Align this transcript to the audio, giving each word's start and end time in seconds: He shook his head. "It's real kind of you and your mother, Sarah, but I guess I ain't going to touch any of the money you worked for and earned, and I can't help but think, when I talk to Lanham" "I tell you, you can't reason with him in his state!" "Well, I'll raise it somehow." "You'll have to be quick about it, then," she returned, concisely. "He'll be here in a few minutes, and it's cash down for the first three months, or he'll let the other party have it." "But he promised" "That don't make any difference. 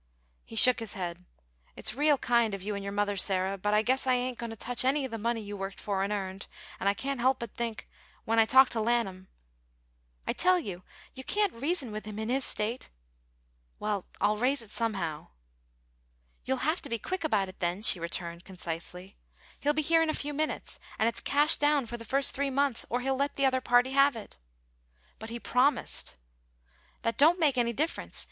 He 0.43 0.55
shook 0.55 0.79
his 0.79 0.95
head. 0.95 1.25
"It's 1.75 1.93
real 1.93 2.17
kind 2.17 2.55
of 2.55 2.63
you 2.63 2.73
and 2.73 2.83
your 2.83 2.91
mother, 2.91 3.15
Sarah, 3.15 3.55
but 3.55 3.71
I 3.75 3.83
guess 3.83 4.07
I 4.07 4.15
ain't 4.15 4.39
going 4.39 4.49
to 4.49 4.55
touch 4.55 4.83
any 4.83 5.05
of 5.05 5.11
the 5.11 5.19
money 5.19 5.41
you 5.41 5.55
worked 5.55 5.79
for 5.79 6.01
and 6.01 6.11
earned, 6.11 6.47
and 6.79 6.89
I 6.89 6.95
can't 6.95 7.19
help 7.19 7.37
but 7.37 7.53
think, 7.53 7.87
when 8.25 8.39
I 8.39 8.45
talk 8.45 8.69
to 8.71 8.81
Lanham" 8.81 9.27
"I 10.27 10.33
tell 10.33 10.57
you, 10.57 10.81
you 11.13 11.23
can't 11.23 11.53
reason 11.53 11.91
with 11.91 12.05
him 12.07 12.17
in 12.17 12.29
his 12.29 12.43
state!" 12.43 12.89
"Well, 13.77 14.07
I'll 14.19 14.37
raise 14.37 14.63
it 14.63 14.71
somehow." 14.71 15.27
"You'll 16.45 16.65
have 16.65 16.81
to 16.81 16.89
be 16.89 16.97
quick 16.97 17.23
about 17.23 17.47
it, 17.47 17.59
then," 17.59 17.83
she 17.83 17.99
returned, 17.99 18.43
concisely. 18.43 19.17
"He'll 19.59 19.73
be 19.73 19.83
here 19.83 20.01
in 20.01 20.09
a 20.09 20.15
few 20.15 20.33
minutes, 20.33 20.79
and 20.97 21.07
it's 21.07 21.19
cash 21.21 21.57
down 21.57 21.85
for 21.85 21.97
the 21.97 22.05
first 22.05 22.33
three 22.33 22.49
months, 22.49 22.87
or 22.89 23.01
he'll 23.01 23.15
let 23.15 23.35
the 23.35 23.45
other 23.45 23.61
party 23.61 23.91
have 23.91 24.15
it." 24.15 24.39
"But 25.19 25.29
he 25.29 25.39
promised" 25.39 26.17
"That 27.03 27.19
don't 27.19 27.37
make 27.39 27.55
any 27.55 27.71
difference. 27.71 28.19